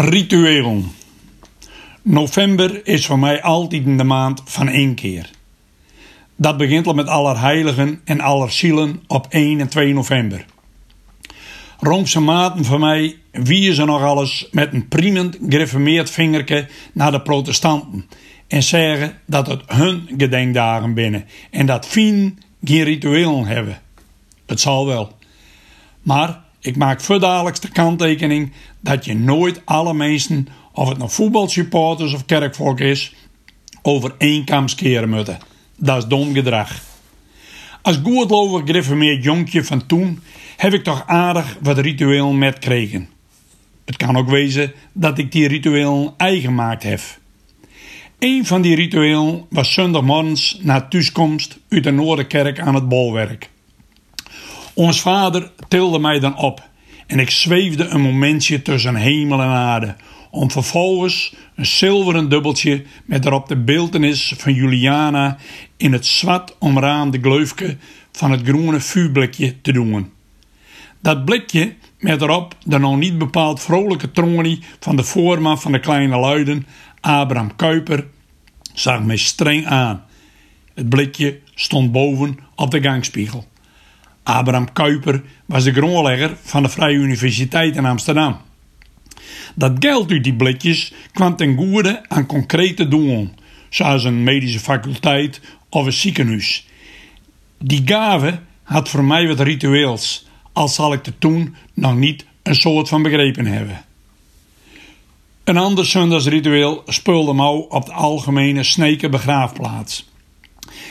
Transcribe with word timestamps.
Ritueel. 0.00 0.84
November 2.02 2.86
is 2.86 3.06
voor 3.06 3.18
mij 3.18 3.42
altijd 3.42 3.98
de 3.98 4.04
maand 4.04 4.42
van 4.44 4.68
één 4.68 4.94
keer. 4.94 5.30
Dat 6.36 6.56
begint 6.56 6.86
al 6.86 6.94
met 6.94 7.06
Allerheiligen 7.06 8.00
en 8.04 8.20
Allerzielen 8.20 9.02
op 9.06 9.26
1 9.28 9.60
en 9.60 9.68
2 9.68 9.94
november. 9.94 10.44
Roomse 11.80 12.20
maten 12.20 12.64
van 12.64 12.80
mij 12.80 13.16
wie 13.32 13.74
ze 13.74 13.84
nog 13.84 14.02
alles 14.02 14.48
met 14.50 14.72
een 14.72 14.88
priemend 14.88 15.38
gereformeerd 15.48 16.10
vingerke 16.10 16.68
naar 16.92 17.10
de 17.10 17.20
protestanten 17.20 18.06
en 18.46 18.62
zeggen 18.62 19.18
dat 19.26 19.46
het 19.46 19.62
hun 19.66 20.08
gedenkdagen 20.16 20.94
binnen 20.94 21.24
en 21.50 21.66
dat 21.66 21.86
fien 21.86 22.38
geen 22.64 22.84
rituelen 22.84 23.46
hebben. 23.46 23.80
Het 24.46 24.60
zal 24.60 24.86
wel. 24.86 25.16
Maar 26.02 26.46
ik 26.60 26.76
maak 26.76 27.00
verdadelijks 27.00 27.60
de 27.60 27.68
kanttekening 27.68 28.52
dat 28.80 29.04
je 29.04 29.14
nooit 29.14 29.60
alle 29.64 29.94
mensen, 29.94 30.48
of 30.72 30.88
het 30.88 30.98
nou 30.98 31.10
voetbalsupporters 31.10 32.14
of 32.14 32.24
kerkvolk 32.24 32.80
is, 32.80 33.14
over 33.82 34.14
één 34.18 34.68
skeren 34.68 35.08
moeten. 35.08 35.38
Dat 35.76 35.96
is 35.96 36.08
dom 36.08 36.34
gedrag. 36.34 36.80
Als 37.82 38.00
goedlovig 38.02 38.66
gereformeerd 38.66 39.24
jonkje 39.24 39.64
van 39.64 39.86
toen 39.86 40.20
heb 40.56 40.72
ik 40.72 40.84
toch 40.84 41.06
aardig 41.06 41.56
wat 41.60 41.78
rituelen 41.78 42.38
met 42.38 42.58
kregen. 42.58 43.08
Het 43.84 43.96
kan 43.96 44.16
ook 44.16 44.28
wezen 44.28 44.72
dat 44.92 45.18
ik 45.18 45.32
die 45.32 45.48
rituelen 45.48 46.14
eigen 46.16 46.42
gemaakt 46.42 46.82
heb. 46.82 47.00
Een 48.18 48.46
van 48.46 48.62
die 48.62 48.74
rituelen 48.74 49.44
was 49.50 49.72
zondagmorgens 49.72 50.58
na 50.62 50.80
thuiskomst 50.80 51.58
uit 51.68 51.84
de 51.84 51.90
Noorderkerk 51.90 52.60
aan 52.60 52.74
het 52.74 52.88
bolwerk. 52.88 53.50
Ons 54.78 55.00
vader 55.00 55.50
tilde 55.68 55.98
mij 55.98 56.20
dan 56.20 56.36
op 56.36 56.68
en 57.06 57.18
ik 57.18 57.30
zweefde 57.30 57.84
een 57.84 58.00
momentje 58.00 58.62
tussen 58.62 58.94
hemel 58.94 59.40
en 59.40 59.48
aarde, 59.48 59.96
om 60.30 60.50
vervolgens 60.50 61.34
een 61.54 61.66
zilveren 61.66 62.28
dubbeltje 62.28 62.84
met 63.04 63.26
erop 63.26 63.48
de 63.48 63.56
beeltenis 63.56 64.34
van 64.36 64.52
Juliana 64.54 65.36
in 65.76 65.92
het 65.92 66.06
zwart 66.06 66.58
omraamde 66.58 67.18
gleufje 67.20 67.76
van 68.12 68.30
het 68.30 68.42
groene 68.42 68.80
vuurblikje 68.80 69.60
te 69.60 69.72
doen. 69.72 70.12
Dat 71.00 71.24
blikje 71.24 71.74
met 71.98 72.22
erop 72.22 72.54
de 72.64 72.78
nog 72.78 72.96
niet 72.96 73.18
bepaald 73.18 73.60
vrolijke 73.60 74.10
tronie 74.10 74.62
van 74.80 74.96
de 74.96 75.04
voorman 75.04 75.60
van 75.60 75.72
de 75.72 75.80
kleine 75.80 76.18
luiden, 76.18 76.66
Abraham 77.00 77.56
Kuiper, 77.56 78.06
zag 78.74 79.02
mij 79.02 79.16
streng 79.16 79.66
aan. 79.66 80.04
Het 80.74 80.88
blikje 80.88 81.40
stond 81.54 81.92
boven 81.92 82.38
op 82.54 82.70
de 82.70 82.82
gangspiegel. 82.82 83.46
Abraham 84.28 84.72
Kuiper 84.72 85.22
was 85.46 85.64
de 85.64 85.72
grondlegger 85.72 86.36
van 86.42 86.62
de 86.62 86.68
Vrije 86.68 86.96
Universiteit 86.96 87.76
in 87.76 87.84
Amsterdam. 87.84 88.36
Dat 89.54 89.72
geld 89.78 90.10
uit 90.10 90.24
die 90.24 90.34
blikjes 90.34 90.92
kwam 91.12 91.36
ten 91.36 91.56
goede 91.56 92.08
aan 92.08 92.26
concrete 92.26 92.88
doelen, 92.88 93.34
zoals 93.68 94.04
een 94.04 94.22
medische 94.22 94.58
faculteit 94.60 95.40
of 95.68 95.86
een 95.86 95.92
ziekenhuis. 95.92 96.66
Die 97.58 97.82
gave 97.84 98.38
had 98.62 98.88
voor 98.88 99.04
mij 99.04 99.26
wat 99.26 99.40
ritueels, 99.40 100.26
al 100.52 100.68
zal 100.68 100.92
ik 100.92 101.06
er 101.06 101.18
toen 101.18 101.54
nog 101.74 101.96
niet 101.96 102.24
een 102.42 102.54
soort 102.54 102.88
van 102.88 103.02
begrepen 103.02 103.46
hebben. 103.46 103.84
Een 105.44 105.56
ander 105.56 105.86
zondagsritueel 105.86 106.82
speelde 106.86 107.32
mouw 107.32 107.58
op 107.58 107.86
de 107.86 107.92
algemene 107.92 108.62
Sneken 108.62 109.10
begraafplaats. 109.10 110.08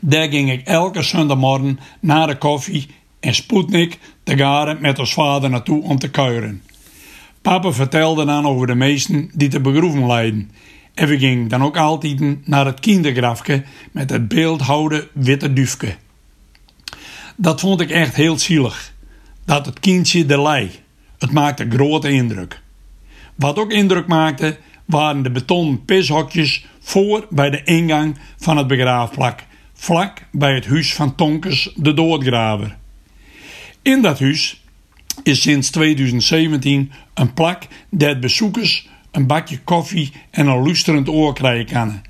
Daar 0.00 0.28
ging 0.28 0.50
ik 0.52 0.66
elke 0.66 1.02
zondagmorgen 1.02 1.78
na 2.00 2.26
de 2.26 2.38
koffie 2.38 2.96
en 3.20 3.34
Sputnik 3.34 3.98
te 4.22 4.36
garen 4.36 4.80
met 4.80 4.98
ons 4.98 5.12
vader 5.12 5.50
naartoe 5.50 5.82
om 5.82 5.98
te 5.98 6.10
kuieren. 6.10 6.62
Papa 7.42 7.72
vertelde 7.72 8.24
dan 8.24 8.46
over 8.46 8.66
de 8.66 8.74
meesten 8.74 9.30
die 9.34 9.48
te 9.48 9.60
begroeven 9.60 10.06
leiden. 10.06 10.50
En 10.94 11.08
we 11.08 11.18
gingen 11.18 11.48
dan 11.48 11.62
ook 11.62 11.76
altijd 11.76 12.46
naar 12.46 12.66
het 12.66 12.80
kindergrafje 12.80 13.64
met 13.92 14.10
het 14.10 14.28
beeldhouden 14.28 15.08
witte 15.12 15.52
dufke. 15.52 15.96
Dat 17.36 17.60
vond 17.60 17.80
ik 17.80 17.90
echt 17.90 18.14
heel 18.14 18.38
zielig. 18.38 18.92
Dat 19.44 19.66
het 19.66 19.80
kindje 19.80 20.26
de 20.26 20.40
lei. 20.40 20.70
Het 21.18 21.32
maakte 21.32 21.66
grote 21.70 22.10
indruk. 22.10 22.60
Wat 23.34 23.58
ook 23.58 23.72
indruk 23.72 24.06
maakte, 24.06 24.58
waren 24.84 25.22
de 25.22 25.30
betonnen 25.30 25.84
pishokjes 25.84 26.66
voor 26.80 27.26
bij 27.30 27.50
de 27.50 27.62
ingang 27.64 28.18
van 28.36 28.56
het 28.56 28.66
begraafplak, 28.66 29.44
vlak 29.74 30.22
bij 30.32 30.54
het 30.54 30.66
huis 30.66 30.94
van 30.94 31.14
Tonkes 31.14 31.72
de 31.76 31.94
doodgraver. 31.94 32.76
In 33.88 34.02
dat 34.02 34.18
huis 34.18 34.62
is 35.22 35.42
sinds 35.42 35.70
2017 35.70 36.92
een 37.14 37.34
plak 37.34 37.62
dat 37.90 38.20
bezoekers 38.20 38.88
een 39.10 39.26
bakje 39.26 39.58
koffie 39.58 40.12
en 40.30 40.46
een 40.46 40.62
luisterend 40.62 41.08
oor 41.08 41.34
krijgen 41.34 41.66
kunnen. 41.66 42.02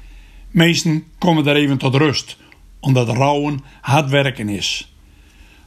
Meesten 0.51 1.05
komen 1.19 1.45
daar 1.45 1.55
even 1.55 1.79
tot 1.79 1.95
rust, 1.95 2.37
omdat 2.81 3.09
rouwen 3.09 3.61
hard 3.81 4.11
werken 4.11 4.49
is. 4.49 4.95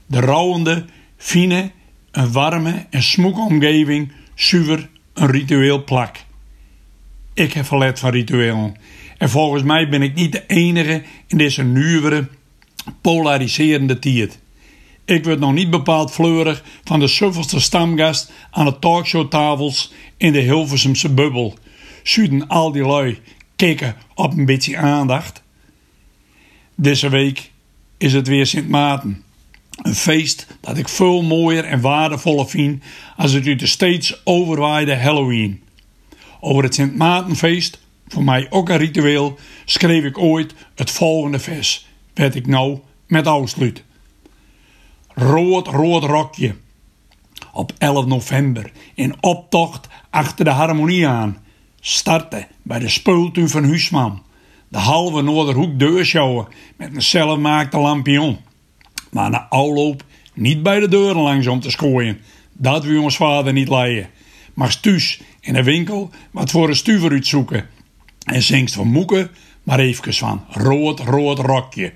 De 0.05 0.19
rouwende, 0.19 0.85
fine, 1.17 1.71
een 2.11 2.31
warme 2.31 2.85
en 2.89 3.03
smoeke 3.03 3.39
omgeving 3.39 4.11
zuiver 4.35 4.89
een 5.13 5.31
ritueel 5.31 5.83
plak. 5.83 6.15
Ik 7.33 7.53
heb 7.53 7.65
verlet 7.65 7.99
van 7.99 8.11
rituelen. 8.11 8.75
En 9.17 9.29
volgens 9.29 9.63
mij 9.63 9.89
ben 9.89 10.01
ik 10.01 10.15
niet 10.15 10.31
de 10.31 10.45
enige 10.47 11.03
in 11.27 11.37
deze 11.37 11.63
nieuwere, 11.63 12.27
polariserende 13.01 13.99
tijd. 13.99 14.40
Ik 15.05 15.23
word 15.23 15.39
nog 15.39 15.53
niet 15.53 15.69
bepaald 15.69 16.11
fleurig 16.11 16.63
van 16.83 16.99
de 16.99 17.07
suffelste 17.07 17.59
stamgast 17.59 18.31
aan 18.51 18.65
de 18.65 18.79
talkshowtafels 18.79 19.93
in 20.17 20.31
de 20.31 20.39
Hilversumse 20.39 21.09
bubbel. 21.09 21.57
Zuiden 22.03 22.47
al 22.47 22.71
die 22.71 22.83
lui 22.83 23.19
kikken 23.55 23.95
op 24.15 24.37
een 24.37 24.45
beetje 24.45 24.77
aandacht. 24.77 25.43
Deze 26.75 27.09
week 27.09 27.51
is 27.97 28.13
het 28.13 28.27
weer 28.27 28.45
Sint 28.45 28.69
Maarten. 28.69 29.23
Een 29.81 29.95
feest 29.95 30.47
dat 30.59 30.77
ik 30.77 30.89
veel 30.89 31.21
mooier 31.21 31.65
en 31.65 31.81
waardevoller 31.81 32.49
vind 32.49 32.83
als 33.17 33.31
het 33.31 33.47
uit 33.47 33.59
de 33.59 33.67
steeds 33.67 34.21
overwaaide 34.23 34.95
Halloween. 34.95 35.63
Over 36.39 36.63
het 36.63 36.75
Sint 36.75 36.95
Maartenfeest, 36.95 37.79
voor 38.07 38.23
mij 38.23 38.47
ook 38.49 38.69
een 38.69 38.77
ritueel, 38.77 39.39
schreef 39.65 40.03
ik 40.03 40.17
ooit 40.17 40.53
het 40.75 40.91
volgende 40.91 41.39
vers, 41.39 41.87
werd 42.13 42.35
ik 42.35 42.47
nou 42.47 42.79
met 43.07 43.27
afsluit. 43.27 43.83
Rood, 45.21 45.67
rood 45.67 46.03
rokje. 46.03 46.55
Op 47.53 47.73
11 47.77 48.05
november 48.05 48.71
in 48.93 49.15
optocht 49.19 49.87
achter 50.09 50.45
de 50.45 50.51
harmonie 50.51 51.07
aan. 51.07 51.37
Starten 51.79 52.47
bij 52.61 52.79
de 52.79 52.89
speultuin 52.89 53.49
van 53.49 53.63
Huisman. 53.63 54.23
De 54.67 54.77
halve 54.77 55.21
Noorderhoek 55.21 55.79
deursjouwen 55.79 56.47
met 56.77 56.95
een 56.95 57.01
zelfmaakte 57.01 57.77
lampion. 57.77 58.37
Maar 59.11 59.29
na 59.29 59.47
afloop 59.49 60.03
niet 60.33 60.63
bij 60.63 60.79
de 60.79 60.87
deuren 60.87 61.21
langs 61.21 61.47
om 61.47 61.59
te 61.59 61.71
schooien. 61.71 62.19
Dat 62.53 62.83
wil 62.83 63.03
ons 63.03 63.15
vader 63.15 63.53
niet 63.53 63.69
leiden. 63.69 64.09
Maar 64.53 64.71
stuus 64.71 65.21
in 65.39 65.53
de 65.53 65.63
winkel 65.63 66.09
wat 66.31 66.51
voor 66.51 66.69
een 66.69 66.75
stuver 66.75 67.11
uitzoeken. 67.11 67.67
En 68.23 68.41
zingst 68.41 68.75
van 68.75 68.87
moeken 68.87 69.31
maar 69.63 69.79
even 69.79 70.13
van 70.13 70.45
rood, 70.49 70.99
rood 70.99 71.39
rokje. 71.39 71.93